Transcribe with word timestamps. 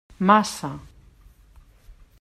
Massa. 0.27 0.71